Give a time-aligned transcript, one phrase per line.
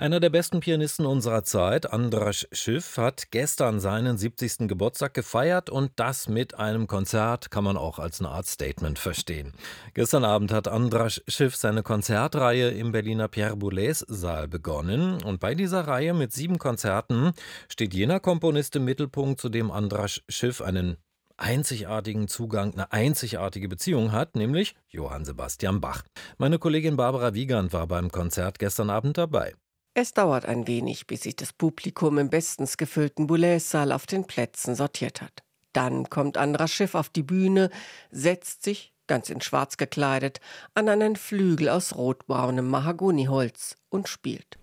[0.00, 4.66] Einer der besten Pianisten unserer Zeit, Andras Schiff, hat gestern seinen 70.
[4.66, 9.52] Geburtstag gefeiert und das mit einem Konzert kann man auch als eine Art Statement verstehen.
[9.92, 15.54] Gestern Abend hat Andras Schiff seine Konzertreihe im Berliner Pierre Boulez Saal begonnen und bei
[15.54, 17.32] dieser Reihe mit sieben Konzerten
[17.68, 20.96] steht jener Komponist im Mittelpunkt, zu dem Andras Schiff einen
[21.36, 26.04] einzigartigen Zugang, eine einzigartige Beziehung hat, nämlich Johann Sebastian Bach.
[26.38, 29.52] Meine Kollegin Barbara Wiegand war beim Konzert gestern Abend dabei.
[29.92, 34.76] Es dauert ein wenig, bis sich das Publikum im bestens gefüllten Boulez-Saal auf den Plätzen
[34.76, 35.42] sortiert hat.
[35.72, 37.70] Dann kommt Andras Schiff auf die Bühne,
[38.12, 40.40] setzt sich, ganz in schwarz gekleidet,
[40.74, 44.58] an einen Flügel aus rotbraunem Mahagoniholz und spielt.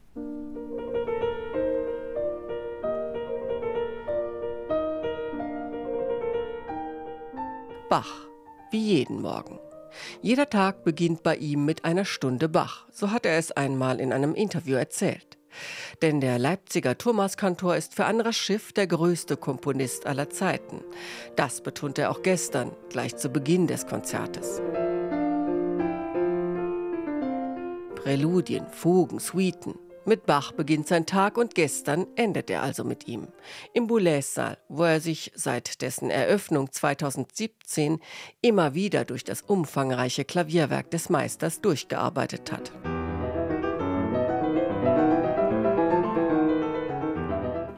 [7.90, 8.28] Bach,
[8.72, 9.60] wie jeden Morgen.
[10.22, 14.14] Jeder Tag beginnt bei ihm mit einer Stunde Bach, so hat er es einmal in
[14.14, 15.38] einem Interview erzählt.
[16.02, 20.82] Denn der Leipziger Thomaskantor ist für Andras Schiff der größte Komponist aller Zeiten.
[21.36, 24.62] Das betonte er auch gestern, gleich zu Beginn des Konzertes.
[27.96, 29.76] Präludien, Fugen, Suiten,
[30.08, 33.28] mit Bach beginnt sein Tag und gestern endet er also mit ihm.
[33.74, 38.00] Im Boulez-Saal, wo er sich seit dessen Eröffnung 2017
[38.42, 42.72] immer wieder durch das umfangreiche Klavierwerk des Meisters durchgearbeitet hat.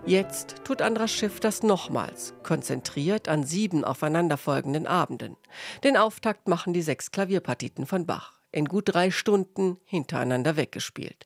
[0.05, 5.35] Jetzt tut Andras Schiff das nochmals, konzentriert an sieben aufeinanderfolgenden Abenden.
[5.83, 11.25] Den Auftakt machen die sechs Klavierpartiten von Bach in gut drei Stunden hintereinander weggespielt.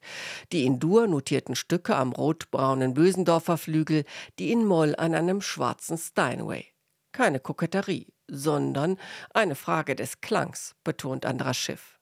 [0.51, 4.05] Die in Dur notierten Stücke am rotbraunen Bösendorfer Flügel,
[4.39, 6.65] die in Moll an einem schwarzen Steinway.
[7.11, 8.97] Keine Koketterie, sondern
[9.33, 11.99] eine Frage des Klangs, betont Andras Schiff.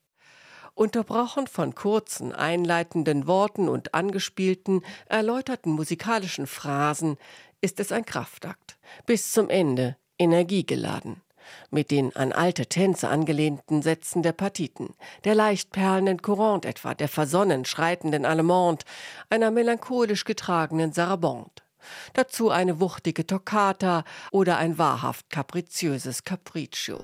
[0.74, 7.18] Unterbrochen von kurzen, einleitenden Worten und angespielten, erläuterten musikalischen Phrasen
[7.60, 8.78] ist es ein Kraftakt.
[9.06, 11.22] Bis zum Ende energiegeladen
[11.70, 14.94] mit den an alte Tänze angelehnten Sätzen der Partiten,
[15.24, 18.86] der leicht perlenden Courante etwa, der versonnen schreitenden Allemande,
[19.30, 21.50] einer melancholisch getragenen Sarabande.
[22.14, 27.00] Dazu eine wuchtige Toccata oder ein wahrhaft kapriziöses Capriccio.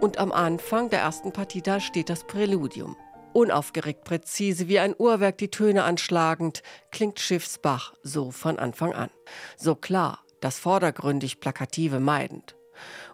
[0.00, 2.96] Und am Anfang der ersten Partita steht das Präludium.
[3.32, 9.10] Unaufgeregt präzise wie ein Uhrwerk die Töne anschlagend, klingt Schiffsbach so von Anfang an.
[9.56, 12.56] So klar, das vordergründig Plakative meidend.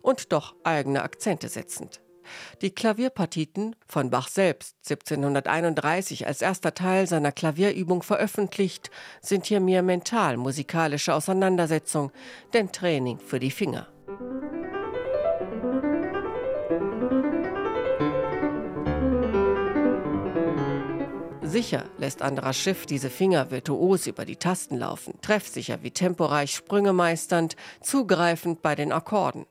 [0.00, 2.00] Und doch eigene Akzente setzend.
[2.60, 8.90] Die Klavierpartiten von Bach selbst, 1731 als erster Teil seiner Klavierübung veröffentlicht,
[9.20, 12.10] sind hier mehr mental-musikalische Auseinandersetzung,
[12.52, 13.88] denn Training für die Finger.
[21.56, 26.92] Sicher lässt Andras Schiff diese Finger virtuos über die Tasten laufen, treffsicher wie temporeich Sprünge
[26.92, 29.46] meisternd, zugreifend bei den Akkorden.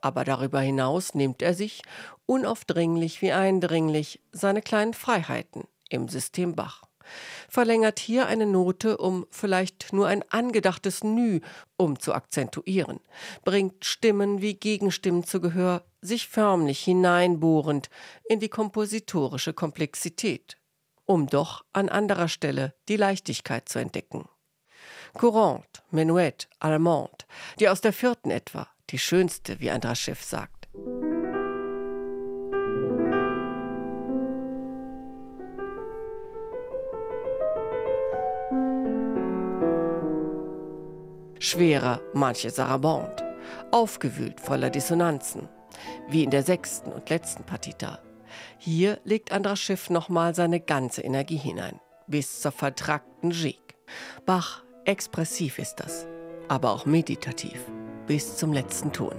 [0.00, 1.82] Aber darüber hinaus nimmt er sich,
[2.24, 6.84] unaufdringlich wie eindringlich, seine kleinen Freiheiten im System Bach.
[7.48, 11.40] Verlängert hier eine Note um vielleicht nur ein angedachtes Nü,
[11.76, 13.00] um zu akzentuieren,
[13.44, 17.90] bringt Stimmen wie Gegenstimmen zu Gehör, sich förmlich hineinbohrend
[18.28, 20.59] in die kompositorische Komplexität
[21.10, 24.28] um doch an anderer Stelle die Leichtigkeit zu entdecken.
[25.14, 27.24] Courante, Menuett, Allemande,
[27.58, 30.68] die aus der vierten etwa, die schönste, wie Andras Schiff sagt.
[41.40, 43.36] Schwerer manche Sarabande,
[43.72, 45.48] aufgewühlt voller Dissonanzen,
[46.08, 47.98] wie in der sechsten und letzten Partita.
[48.58, 53.58] Hier legt Andras Schiff nochmal seine ganze Energie hinein, bis zur vertrackten Gigue.
[54.26, 56.06] Bach, expressiv ist das,
[56.48, 57.60] aber auch meditativ,
[58.06, 59.14] bis zum letzten Ton.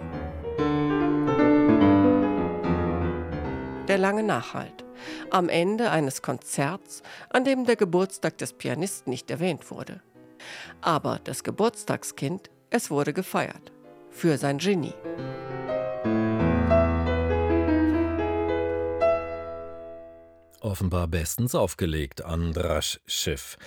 [3.87, 4.85] Der lange Nachhalt.
[5.31, 10.01] Am Ende eines Konzerts, an dem der Geburtstag des Pianisten nicht erwähnt wurde.
[10.81, 13.71] Aber das Geburtstagskind, es wurde gefeiert.
[14.09, 14.93] Für sein Genie.
[20.61, 23.57] Offenbar bestens aufgelegt, Andras Schiff.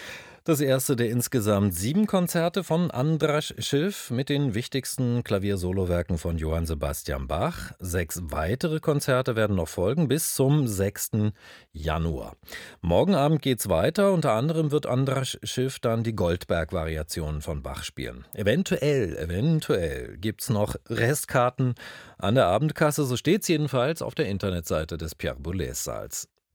[0.44, 6.66] Das erste der insgesamt sieben Konzerte von Andras Schiff mit den wichtigsten Klaviersolowerken von Johann
[6.66, 7.72] Sebastian Bach.
[7.80, 11.32] Sechs weitere Konzerte werden noch folgen bis zum 6.
[11.72, 12.36] Januar.
[12.80, 14.12] Morgen Abend geht's weiter.
[14.12, 18.24] Unter anderem wird Andras Schiff dann die Goldberg-Variationen von Bach spielen.
[18.34, 21.74] Eventuell, eventuell gibt's noch Restkarten
[22.18, 23.04] an der Abendkasse.
[23.04, 26.28] So steht's jedenfalls auf der Internetseite des Pierre Boulez Saals.